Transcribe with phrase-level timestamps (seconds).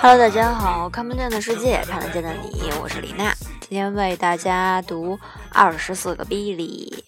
[0.00, 5.18] Hello，大家好，看不见的世界，看得见的你，我是李娜，今天为大家读
[5.52, 7.04] 二十四个比利。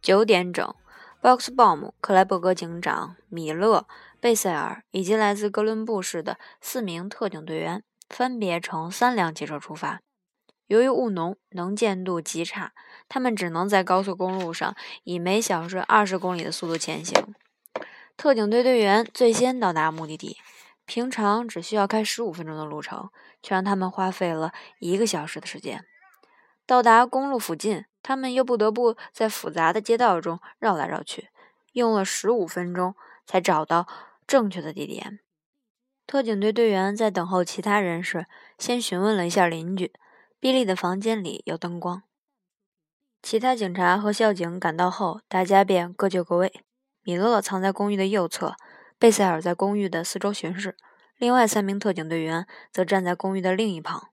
[0.00, 0.74] 九点整
[1.20, 3.86] ，Boxbomb、克莱伯格警长、米勒、
[4.20, 10.00] 贝塞尔以及来自哥伦布市的四名特警队员分别乘三辆汽车出发。
[10.68, 12.72] 由于务农，能见度极差，
[13.08, 17.34] 他们只能在高速公路上以每小时二十公里的速度前行。
[18.16, 20.36] 特警队队员最先到达目的地，
[20.84, 23.10] 平常只需要开十五分钟的路程，
[23.42, 25.84] 却让他们花费了一个小时的时间。
[26.66, 31.28] 到达公路附近，他们又不得不在复杂的街道中绕来绕去，
[31.72, 33.86] 用了十五分钟才找到
[34.26, 35.20] 正确的地点。
[36.06, 38.26] 特警队队员在等候其他人时，
[38.58, 39.92] 先询问了一下邻居：
[40.40, 42.04] 比利的房间里有灯光。
[43.20, 46.62] 其他警察和校警赶到后，大家便各就各位。
[47.02, 48.54] 米勒藏在公寓的右侧，
[48.98, 50.76] 贝塞尔在公寓的四周巡视，
[51.16, 54.10] 另外三名特警队员则站在公寓的另一旁。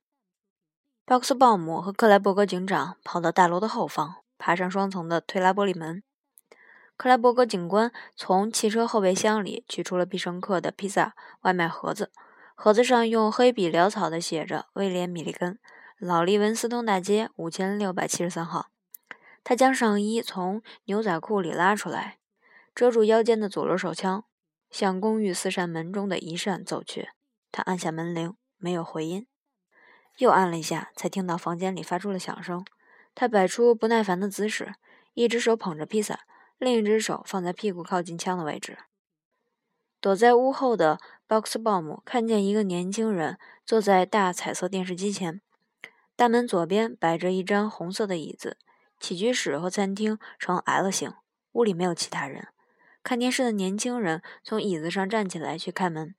[1.05, 6.01] 鲍克斯鲍姆和克莱伯格警长跑到大楼的后方，爬上双层的推拉玻璃门。
[6.97, 12.11] 克莱伯格警官从汽车后备箱里取出了必胜客的披萨外卖盒子，
[12.55, 15.59] 盒子上用黑笔潦草地写着“威廉·米利根，
[16.05, 18.67] 老利文斯通大街五千六百七十三号”。
[19.43, 22.19] 他将上衣从牛仔裤里拉出来。
[22.75, 24.25] 遮住腰间的左轮手枪，
[24.69, 27.09] 向公寓四扇门中的一扇走去。
[27.51, 29.25] 他按下门铃，没有回音，
[30.17, 32.65] 又按了一下，才听到房间里发出了响声。
[33.15, 34.75] 他摆出不耐烦的姿势，
[35.13, 36.25] 一只手捧着披萨，
[36.57, 38.77] 另一只手放在屁股靠近枪的位置。
[40.01, 45.41] 躲在屋后的 Boxbomb 看见一个年轻人坐在大彩色电视机前，
[46.15, 48.57] 大门左边摆着一张红色的椅子，
[48.99, 51.13] 起居室和餐厅呈 L 型，
[51.51, 52.47] 屋里没有其他人。
[53.03, 56.15] 看电视的年轻人从椅子上站起来去开门。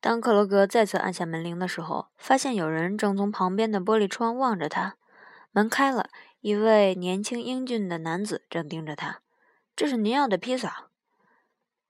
[0.00, 4.96] 当克罗格再次按下门铃的时候，发现有人正从旁边的玻璃窗望着他。
[5.50, 6.08] 门开了，
[6.40, 9.22] 一位年轻英俊的男子正盯着他。
[9.74, 10.90] “这是您要的披萨。”“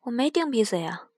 [0.03, 1.09] 我没订披萨呀。”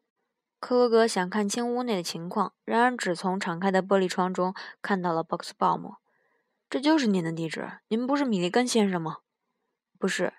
[0.63, 5.97] 克罗格想看清屋内的情况，然而只从敞开的玻璃窗中看到了 Boxbomb。
[6.71, 7.81] “这就是您的地址。
[7.89, 9.19] 您不是米利根先生吗
[9.99, 10.35] ？”“不是。”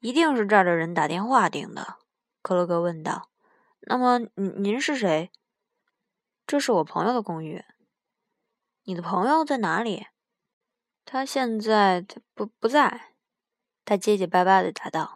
[0.00, 1.96] 一定是这儿的人打电话订的，
[2.42, 3.30] 克罗格问道。
[3.88, 5.30] “那么您您是谁
[6.46, 7.64] ？”“这是我朋友的公寓。
[8.84, 10.08] ”“你的朋友在哪里
[11.06, 13.14] ？”“他现在他不不在。”
[13.86, 15.15] 他结结巴巴的答道。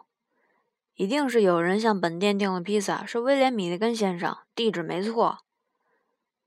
[0.95, 5.39] 一定是有人向本店订了披萨，是威廉·米利根先生，地址没错。”“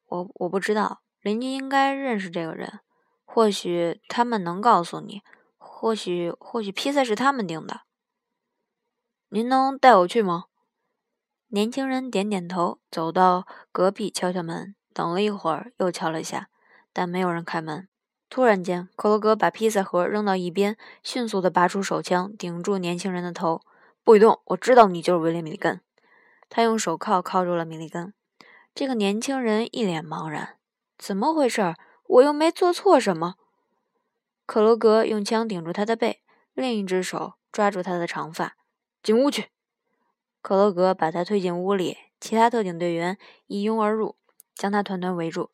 [0.06, 2.80] 我我不知道，邻居应该认识这个人，
[3.24, 5.22] 或许他们能告诉你，
[5.56, 7.82] 或许或许披萨是他们订的。”
[9.30, 10.44] 您能带我去吗？
[11.48, 16.48] 年轻人点点头，走到隔壁敲敲门，等了一会儿，又敲了一下，
[16.92, 17.88] 但没有人开门。
[18.28, 23.62] 突然间，克罗格把披萨盒扔到一边，迅速地拔出手枪，顶住年轻人的头。
[24.04, 24.42] 不许动！
[24.44, 25.80] 我知道你就是威廉·米利根。
[26.50, 28.12] 他用手铐铐住了米利根。
[28.74, 30.58] 这个年轻人一脸茫然
[30.98, 31.74] ：“怎么回事？
[32.06, 33.36] 我又没做错什么。”
[34.44, 36.20] 克罗格用枪顶住他的背，
[36.52, 38.56] 另一只手抓住他的长发。
[39.02, 39.48] 进屋去！
[40.42, 43.16] 克罗格把他推进屋里，其他特警队员
[43.46, 44.16] 一拥而入，
[44.54, 45.50] 将他团团围住。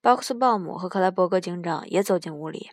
[0.00, 2.70] 鲍克斯鲍姆和克莱伯格警长也走进屋里。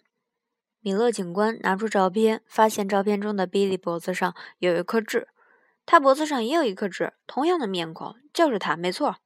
[0.81, 5.27] 米勒警官拿出照片，发现照片中的比利脖子上有一颗痣，
[5.85, 9.17] 他脖子上也有一颗痣，同样的面孔，就是他，没错。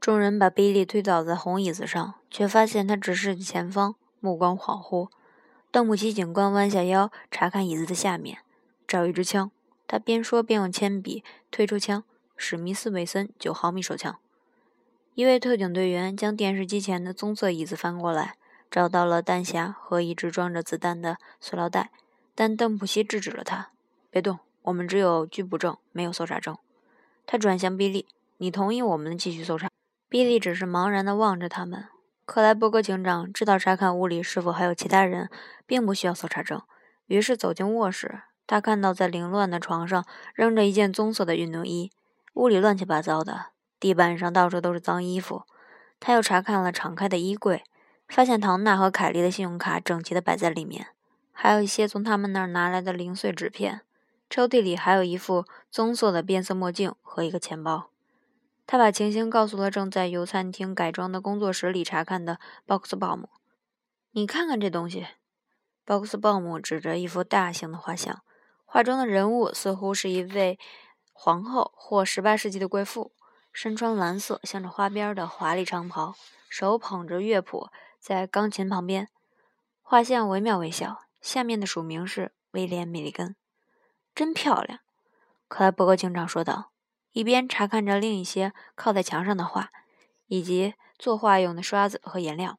[0.00, 5.10] 众人把比利推倒在红椅子上，却发现他直视前方，目光恍惚。
[5.70, 8.38] 邓布奇警官弯下腰查看椅子的下面，
[8.88, 9.50] 找一支枪。
[9.86, 12.04] 他边说边用铅笔推出枪，
[12.36, 14.16] 史密斯韦森九毫米手枪。
[15.14, 18.36] 一位特警队员将电视机前的棕色椅子翻过来，
[18.70, 21.90] 找到了弹匣和一只装着子弹的塑料袋，
[22.34, 23.70] 但邓普西制止了他
[24.10, 26.56] ：“别动，我们只有拘捕证，没有搜查证。”
[27.26, 28.06] 他转向比利
[28.38, 29.68] ：“你同意我们继续搜查？”
[30.08, 31.86] 比利只是茫然地望着他们。
[32.24, 35.28] 克莱伯格警长知道查看屋里是否还有其他人，
[35.66, 36.62] 并不需要搜查证，
[37.06, 38.22] 于是走进卧室。
[38.46, 40.04] 他看到在凌乱的床上
[40.34, 41.90] 扔着一件棕色的运动衣，
[42.34, 43.46] 屋里乱七八糟的，
[43.78, 45.42] 地板上到处都是脏衣服。
[46.00, 47.62] 他又查看了敞开的衣柜，
[48.10, 50.88] 发现唐娜和凯莉的信用卡整齐地摆在里面，
[51.32, 53.82] 还有一些从他们那儿拿来的零碎纸片。
[54.28, 57.90] 抽屉里还有一副棕色的变色墨镜和一个钱包。
[58.64, 63.28] 他把情形告诉了正在油餐厅改装的工作室里查看的鲍克斯鲍姆。
[64.12, 65.06] 你看看这东西，
[65.84, 68.22] 鲍克斯鲍姆指着一幅大型的画像。
[68.64, 70.56] 画中的人物似乎是一位
[71.12, 73.10] 皇后或十八世纪的贵妇，
[73.52, 76.14] 身穿蓝色镶着花边的华丽长袍，
[76.48, 77.68] 手捧着乐谱，
[78.00, 79.08] 在钢琴旁边。
[79.82, 83.36] 画像惟妙惟肖，下面的署名是威廉·米利根，
[84.14, 84.80] 真漂亮。
[85.48, 86.70] 克莱伯格警长说道，
[87.12, 89.70] 一边查看着另一些靠在墙上的画，
[90.26, 92.58] 以及作画用的刷子和颜料。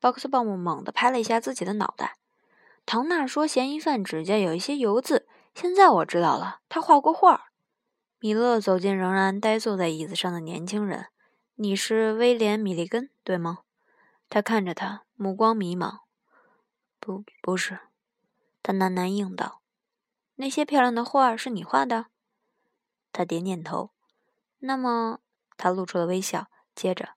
[0.00, 2.16] 鲍克斯鲍姆猛地拍了一下自己的脑袋。
[2.86, 5.28] 唐纳说，嫌疑犯指甲有一些油渍。
[5.54, 7.50] 现在我知道了，他画过画。
[8.20, 11.06] 米勒走进仍然呆坐在椅子上的年轻人。
[11.56, 13.58] “你是威廉·米利根，对吗？”
[14.30, 15.98] 他看着他，目光迷茫。
[17.00, 17.80] “不，不是。”
[18.62, 19.60] 他喃喃应道。
[20.36, 22.06] “那些漂亮的画是你画的？”
[23.12, 23.90] 他点点头。
[24.60, 25.18] 那么，
[25.56, 27.14] 他露出了微笑，接着，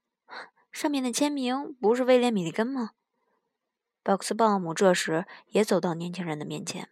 [0.71, 2.92] 上面的签名不是威廉·米利根吗？
[4.01, 6.89] 鲍克斯鲍姆这时也走到年轻人的面前。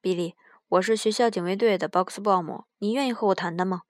[0.00, 0.34] 比利，
[0.68, 3.82] 我是学校警卫队的鲍克斯鲍姆，你愿意和我谈谈吗？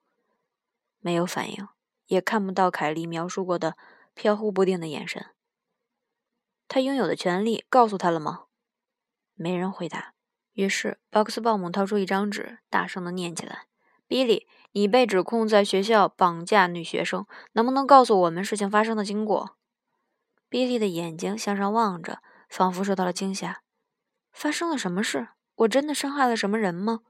[0.99, 1.69] 没有反应，
[2.07, 3.77] 也看不到凯莉描述过的
[4.15, 5.27] 飘忽不定的眼神。
[6.69, 8.45] 他拥有的权利告诉他了吗？
[9.35, 10.15] 没人回答。
[10.53, 13.67] 于是鲍克斯鲍姆掏出一张纸，大声地念起来。
[14.07, 19.57] 比利，你被指控在学校绑架女学生，能不能告诉我们事情发生的经过？
[20.51, 23.63] 比利的眼睛向上望着，仿佛受到了惊吓。
[24.31, 25.29] 发生了什么事？
[25.55, 27.01] 我真的伤害了什么人吗？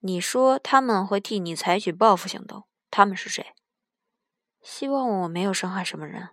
[0.00, 3.54] 你说他们会替你采取报复行动，他们是谁？
[4.62, 6.28] 希望我没有伤害什么人。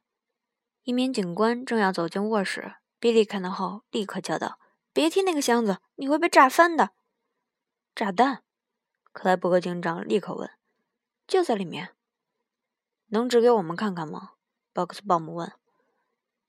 [0.86, 4.60] 一名警官正要走进卧室，比利看到后立刻叫道
[4.94, 6.92] ：“别踢那个箱子，你会被炸翻的！”
[7.96, 8.44] 炸弹。
[9.12, 10.48] 克莱伯格警长立刻问
[11.26, 11.96] ：“就在里面，
[13.08, 14.34] 能指给我们看看吗？”
[14.74, 15.52] 鲍克斯鲍姆问。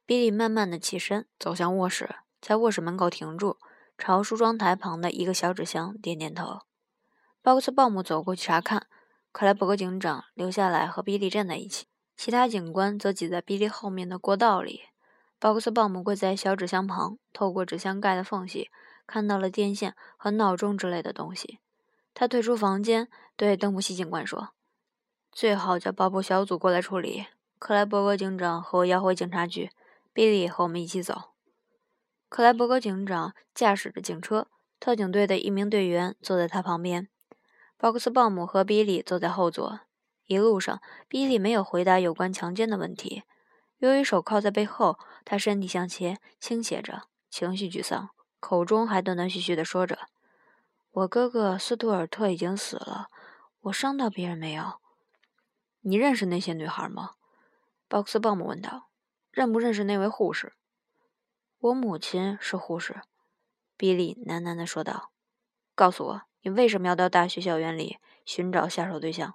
[0.04, 3.56] 比利慢慢的起身，走向卧室，在卧室门口停住，
[3.96, 6.60] 朝梳妆台旁的一个小纸箱点点头。
[7.40, 8.86] 鲍克斯鲍姆走过去查看，
[9.32, 11.86] 克莱伯格警长留下来和比利站在一起，
[12.16, 14.82] 其他警官则挤在比利后面的过道里。
[15.38, 18.70] 鲍克斯鲍姆跪在小纸箱旁，透过纸箱盖的缝隙，
[19.06, 21.58] 看到了电线和闹钟之类的东西。
[22.14, 24.54] 他退出房间，对邓布西警官说
[25.30, 27.26] ：“最好叫保捕小组过来处理。
[27.58, 29.70] 克莱伯格警长和我要回警察局，
[30.14, 31.34] 比利和我们一起走。”
[32.30, 34.48] 克莱伯格警长驾驶着警车，
[34.80, 37.08] 特警队的一名队员坐在他旁边。
[37.76, 39.80] 鲍克斯鲍姆和比利坐在后座。
[40.26, 43.24] 一路上，比利没有回答有关强奸的问题。
[43.78, 49.98] 由于手铐在背后，他身体向前倾斜着，情绪沮丧，口中还断断续续地说着。
[50.92, 53.08] 我哥哥斯图尔特已经死了，
[53.62, 54.80] 我伤到别人没有？
[55.80, 57.12] 你认识那些女孩吗？
[57.88, 58.88] 鲍克斯鲍姆问道。
[59.30, 60.54] 认不认识那位护士？
[61.58, 63.02] 我母亲是护士，
[63.76, 65.10] 比利喃喃地说道。
[65.74, 69.34] 告诉我，你为什么要到大学校园里寻找下手对象？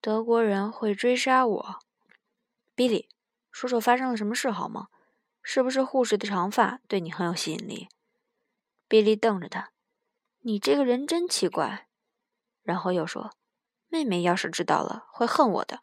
[0.00, 1.78] 德国人会追杀我。
[2.74, 3.08] 比利，
[3.50, 4.88] 说说发生了什么事好吗？
[5.42, 7.88] 是不是护士的长发对你很有吸引力？
[8.88, 9.70] 比利瞪着他。
[10.40, 11.88] 你这个人真奇怪，
[12.62, 13.32] 然后又说
[13.88, 15.80] ：“妹妹要是知道了，会恨我的。”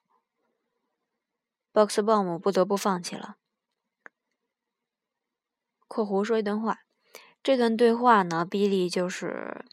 [1.72, 3.38] 鲍克斯鲍姆不得不放弃了。
[5.88, 6.84] （括弧说一段话，
[7.42, 9.66] 这段对话呢，比利就是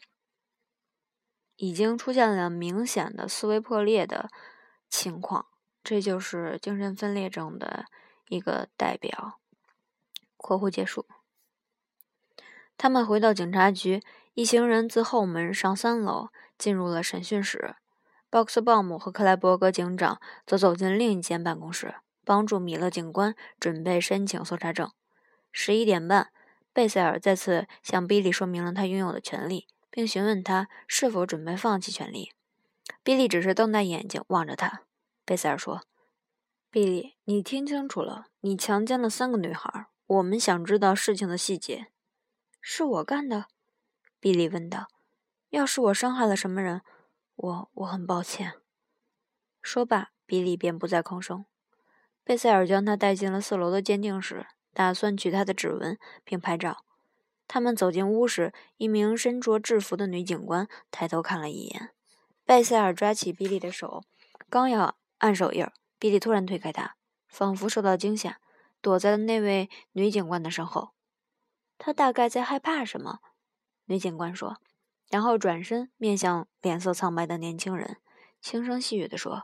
[1.61, 4.31] 已经出现了明显的思维破裂的
[4.89, 5.45] 情况，
[5.85, 7.85] 这就是精神分裂症的
[8.29, 9.39] 一个代表。
[10.39, 11.05] ）（括弧结束。）
[12.79, 14.03] 他们回到警察局。
[14.35, 17.75] 一行人自后门上三楼，进入了审讯室。
[18.31, 24.91] 鲍克斯鲍姆和克莱伯格警长则走进另一间办公室，帮助米勒警官准备申请搜查证。
[25.53, 26.31] 十一点半，
[26.73, 32.33] 贝塞尔再次向比利说明了他拥有的权利，并询问他是否准备放弃权利。
[33.03, 34.83] 比利只是瞪大眼睛望着他。
[35.25, 35.83] 贝塞尔说
[36.71, 39.87] ：“比利，你听清楚了，你强奸了三个女孩。
[40.07, 41.87] 我们想知道事情的细节。
[42.61, 43.47] 是我干的。”
[44.21, 44.89] 比利问道
[45.51, 46.83] ：“要是我伤害了什么人，
[47.37, 48.55] 我我很抱歉。”
[49.63, 51.47] 说罢，比利便不再吭声。
[52.23, 56.85] 贝塞尔将他带进了四楼的鉴定室，打算取他的指纹并拍照。
[57.53, 61.91] 他们走进屋时，一名身着制服的女警官抬头看了一眼。
[62.45, 64.05] 贝塞尔抓起比利的手，
[64.49, 65.67] 刚要按手印，
[65.99, 66.95] 比利突然推开他，
[67.27, 68.39] 仿佛受到惊吓，
[68.81, 70.91] 躲在了那位女警官的身后。
[71.77, 73.19] 他大概在害怕什么？
[73.87, 74.59] 女警官说，
[75.09, 77.97] 然后转身面向脸色苍白的年轻人，
[78.41, 79.43] 轻声细语地说：“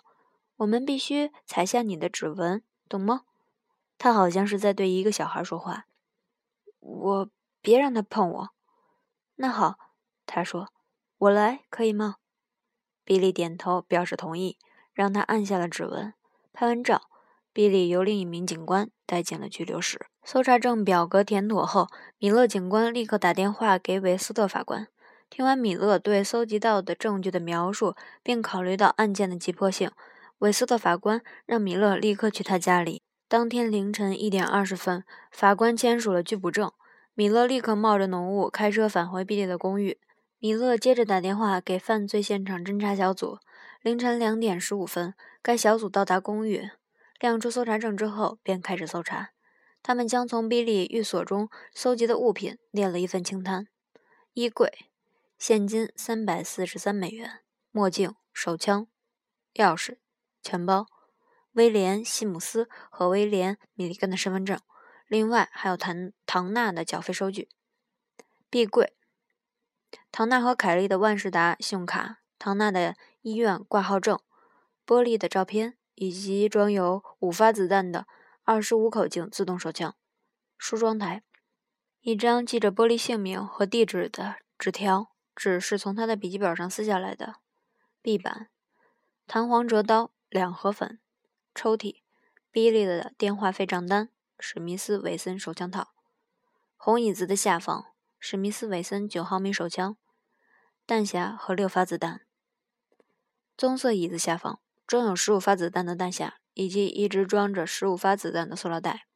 [0.58, 3.22] 我们必须采下你的指纹，懂吗？”
[3.98, 5.86] 他好像是在对一个小孩说话。
[6.78, 7.30] 我
[7.66, 8.50] 别让他碰我。
[9.34, 9.74] 那好，
[10.24, 10.68] 他说
[11.18, 12.14] ：“我来可以吗？”
[13.02, 14.56] 比利点头表示同意，
[14.94, 16.14] 让他按下了指纹。
[16.52, 17.10] 拍完照，
[17.52, 20.06] 比利由另一名警官带进了拘留室。
[20.22, 24.86] 搜查证表格填妥后，米勒警官立刻打电话给韦斯特法官。
[25.28, 29.90] 听完米勒对搜集到的证据的描述，并考虑到案件的急迫性，
[30.38, 33.02] 韦斯特法官让米勒立刻去他家里。
[33.26, 36.70] 当天凌晨一点二十分，法官签署了拘捕证。
[37.16, 39.98] 米勒立刻冒着浓雾开车返回比利的公寓。
[40.38, 43.38] 米勒接着打电话给犯罪现场侦查小组。
[43.80, 46.68] 凌晨两点十五分，该小组到达公寓，
[47.18, 49.30] 亮出搜查证之后便开始搜查。
[49.82, 53.66] 他们将从比利寓所中搜集的物品列了一份清单：
[54.34, 54.70] 衣柜。
[55.38, 58.86] 现金三百四十三美元，墨镜、手枪、
[59.54, 59.96] 钥匙、
[60.42, 60.86] 钱包，
[61.52, 64.60] 威廉·西姆斯和威廉·米利根的身份证，
[65.06, 67.48] 另外还有唐唐纳的缴费收据。
[68.50, 68.96] 壁柜，
[70.10, 74.18] 唐纳和凯利的万事达信用卡，唐纳的医院挂号证，
[74.86, 78.06] 玻璃的照片，以及装有五发子弹的
[78.44, 79.94] 二十五口径自动手枪。
[80.58, 81.22] 梳妆台，
[82.00, 85.12] 一张记着玻璃姓名和地址的纸条。
[85.34, 87.36] 纸是从他的笔记本上撕下来的。
[88.00, 88.48] 壁板，
[89.26, 90.98] 弹簧折刀，两盒粉。
[91.54, 91.96] 抽屉，
[92.50, 94.08] 比利的电话费账单。
[94.38, 95.88] 史密斯韦森手枪套。
[96.76, 97.86] 红椅子的下方，
[98.18, 99.96] 史密斯韦森九毫米手枪，
[100.86, 102.22] 弹匣和六发子弹。
[103.56, 109.06] 棕色椅子下方，装有十五发子弹的弹匣，以及一只装着十五发子弹的塑料袋。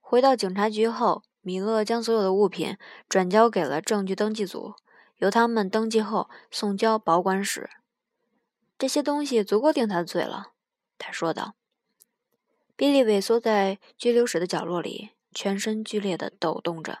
[0.00, 2.76] 回到警察局后，米勒将所有的物品
[3.08, 4.74] 转交给了证据登记组。
[5.18, 7.70] 由他们登记后送交保管室。
[8.76, 10.54] 这些东西足够定他的罪了，
[10.98, 11.54] 他说道。
[12.76, 17.00] 比利萎缩在拘留室的角落里，全身剧烈地抖动着，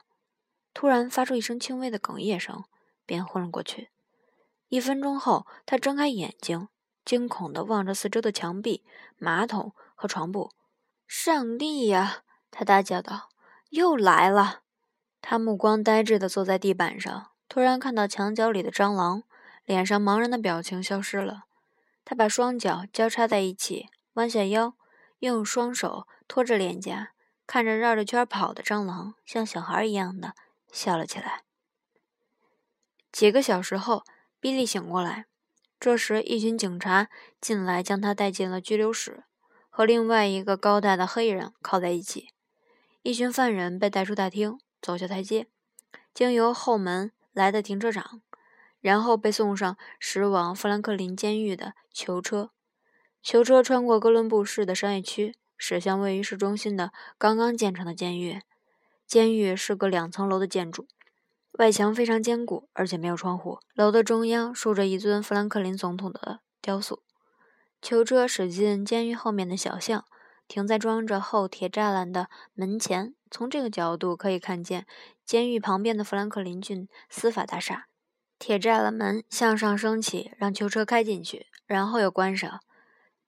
[0.72, 2.64] 突然发出一声轻微的哽咽声，
[3.04, 3.90] 便昏了过去。
[4.68, 6.68] 一分钟后，他睁开眼睛，
[7.04, 8.84] 惊恐地望着四周的墙壁、
[9.18, 10.50] 马桶和床铺。
[11.06, 13.28] “上帝呀！”他大叫道
[13.70, 14.60] ，“又来了！”
[15.20, 17.28] 他目光呆滞地坐在地板上。
[17.48, 19.24] 突然看到墙角里的蟑螂，
[19.66, 21.44] 脸上茫然的表情消失了。
[22.04, 24.74] 他把双脚交叉在一起，弯下腰，
[25.22, 27.12] 用双手托着脸颊，
[27.46, 30.34] 看着绕着圈跑的蟑螂，像小孩一样的
[30.72, 31.44] 笑了起来。
[33.12, 34.02] 几个小时后，
[34.40, 35.26] 比利醒过来，
[35.78, 37.08] 这时一群警察
[37.40, 39.22] 进来，将他带进了拘留室，
[39.70, 42.30] 和另外一个高大的黑人靠在一起。
[43.02, 45.46] 一群犯人被带出大厅，走下台阶，
[46.12, 47.12] 经由后门。
[47.34, 48.20] 来的停车场，
[48.82, 52.50] 然后被送上驶往富兰克林监狱的囚车。
[53.22, 58.42] 囚车穿过哥伦布市的商业区，驶向位于市中心的刚刚建成的监狱。
[59.06, 60.88] 监狱是个两层楼的建筑，
[61.52, 63.60] 外墙非常坚固，而且没有窗户。
[63.74, 67.02] 楼的中央竖着一尊富兰克林总统的雕塑。
[67.80, 70.04] 囚车驶进监狱后面的小巷，
[70.48, 73.14] 停在装着厚铁栅栏的门前。
[73.30, 74.84] 从这个角度可以看见。
[75.24, 77.86] 监狱旁边的富兰克林郡司法大厦，
[78.38, 82.60] 铁栅栏门向上升起，让囚车开进去，然后又关上。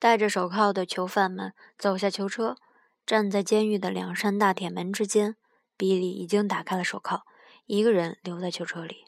[0.05, 2.59] 戴着手铐的囚犯们走下囚车，
[3.07, 5.37] 站在监狱的两扇大铁门之间。
[5.79, 7.23] 比利已经打开了手铐，
[7.65, 9.07] 一个人留在囚车里。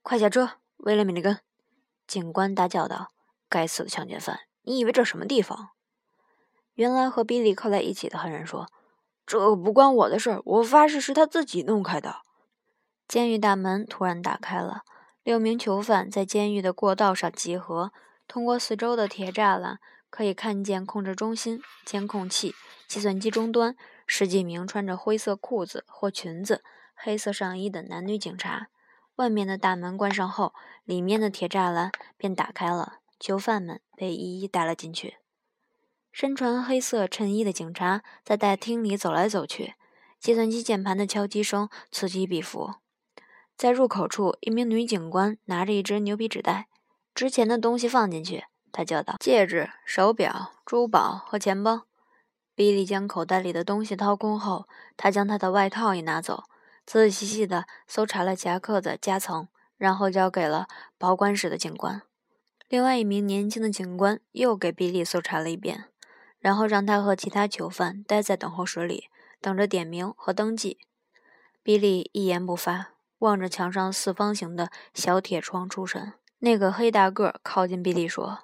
[0.00, 1.40] 快下车，威廉·米利根！
[2.06, 3.12] 警官大叫道
[3.50, 4.40] ：“该死的强奸犯！
[4.62, 5.72] 你以为这什么地方？”
[6.72, 8.68] 原来和比利靠在一起的黑人说。
[9.26, 12.22] 这不关我的事儿，我发誓是他自己弄开的。
[13.06, 14.80] 监狱大门突然打开了，
[15.22, 17.92] 六名囚犯在监狱的过道上集合。
[18.26, 19.78] 通过四周的铁栅栏，
[20.16, 22.54] 可以看见控制中心、监控器、
[22.88, 28.68] 计算机终端十几名穿着灰色裤子或裙子、黑色上衣的男女警察。
[29.16, 30.54] 外面的大门关上后，
[30.84, 35.18] 里面的铁栅栏便打开了，囚犯们被一一带了进去。
[36.10, 39.74] 身穿黑色衬衣的警察在大厅里走来走去，
[40.18, 42.76] 计算机键盘的敲击声此起彼伏。
[43.54, 46.68] 在入口处，一名女警官拿着一只牛皮纸袋，
[47.14, 48.44] 值钱的东西放进去。
[48.76, 51.86] 他叫道：“戒指、手表、珠宝和钱包。”
[52.54, 56.44] 比利将口袋里的东西掏空后，他将他的外套也拿走，
[56.84, 60.66] 仔仔细细地搜查了夹克的夹层，然后交给了
[60.98, 62.02] 保管室的警官。
[62.68, 65.86] 另外一名年轻的警官又给比利搜查了一遍。
[66.38, 69.08] 然后让他和其他囚犯待在等候室里，
[69.40, 70.78] 等着点名和登记。
[71.60, 76.12] 比利一言不发，望着墙上四方形的小铁窗出神。
[76.38, 78.40] 那个黑大个靠近比利说：“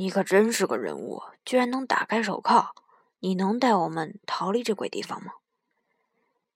[0.00, 2.70] 你可真是个人物，居然能打开手铐！
[3.18, 5.34] 你能带我们逃离这鬼地方吗？”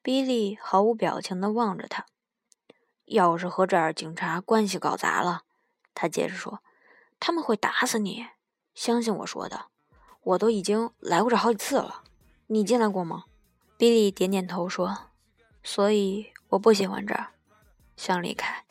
[0.01, 2.07] 比利毫无表情地望着他。
[3.05, 5.43] 要是和这儿警察关系搞砸了，
[5.93, 6.61] 他接着说，
[7.21, 8.29] 他们会打死你。
[8.75, 9.67] 相信我说的，
[10.23, 12.03] 我都已经来过这好几次了。
[12.47, 13.25] 你进来过吗？
[13.77, 15.11] 比利点点头说
[15.63, 17.33] ：“所以我不喜欢这儿，
[17.95, 18.65] 想离开。”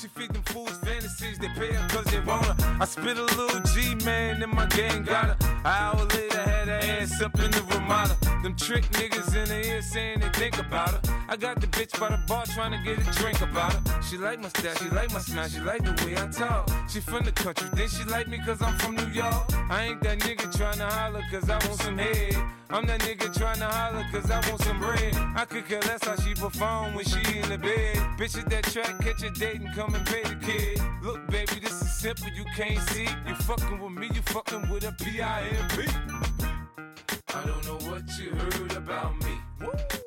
[0.00, 2.76] She feed them fools fantasies, they pay her cause they want her.
[2.80, 5.36] I spit a little G, man, and my gang got her.
[5.46, 8.16] An hour later, had her ass up in the Ramada.
[8.42, 11.00] Them trick niggas in the ear saying they think about her.
[11.28, 14.02] I got the bitch by the bar trying to get a drink about her.
[14.02, 16.70] She like my style, she like my smile, she like the way I talk.
[16.88, 19.52] She from the country, then she like me cause I'm from New York.
[19.68, 22.36] I ain't that nigga trying to holler cause I want some head.
[22.70, 25.14] I'm that nigga trying to holler cause I want some bread.
[25.36, 27.98] I could care less how she perform when she in the bed.
[28.18, 30.80] Bitch at that track, catch a date and come and pay the kid.
[31.02, 33.08] Look, baby, this is simple, you can't see.
[33.26, 35.86] You fucking with me, you fucking with a P-I-M-P.
[37.34, 39.32] I don't know what you heard about me.
[39.60, 39.99] Woo.